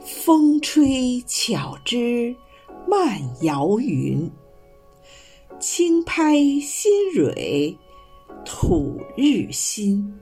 [0.00, 2.34] 风吹巧枝
[2.86, 4.30] 漫摇云，
[5.60, 7.76] 轻拍新蕊
[8.44, 10.18] 吐日新。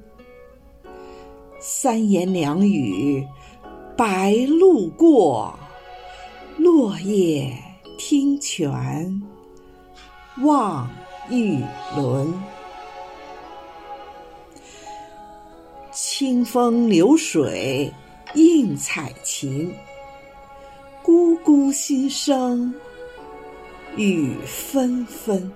[1.61, 3.27] 三言两语
[3.97, 5.59] 白鹭过，
[6.57, 7.57] 落叶
[7.99, 9.23] 听泉
[10.43, 10.89] 望
[11.31, 11.61] 玉
[11.97, 12.33] 轮。
[15.93, 17.93] 清风流水
[18.37, 19.75] 映彩琴，
[21.03, 22.75] 咕咕心声
[23.97, 25.51] 雨纷纷。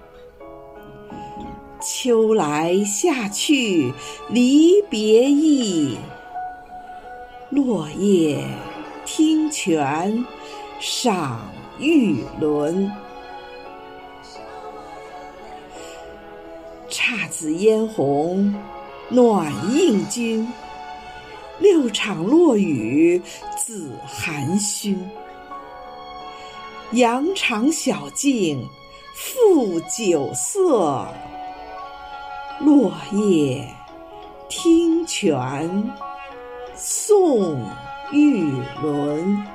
[1.82, 3.92] 秋来夏去
[4.30, 5.98] 离别意，
[7.50, 8.42] 落叶
[9.04, 10.24] 听泉
[10.80, 12.90] 赏玉轮。
[16.88, 18.54] 姹紫嫣红
[19.10, 20.48] 暖映君，
[21.60, 23.20] 六场落雨
[23.56, 24.98] 自寒熏。
[26.92, 28.66] 羊肠小径
[29.14, 31.06] 复酒色，
[32.60, 33.68] 落叶
[34.48, 35.92] 听泉
[36.74, 37.64] 送
[38.10, 38.50] 玉
[38.82, 39.46] 轮。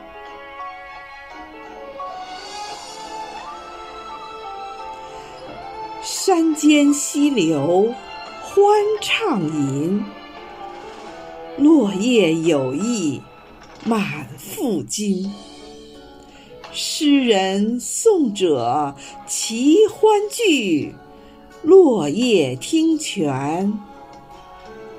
[6.01, 7.93] 山间溪流
[8.41, 10.03] 欢畅吟，
[11.57, 13.21] 落叶有意
[13.83, 15.33] 满腹经。
[16.71, 20.93] 诗人送者齐欢聚，
[21.63, 23.79] 落叶听泉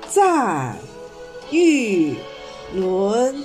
[0.07, 0.77] 赞
[1.51, 2.15] 玉
[2.73, 3.43] 轮。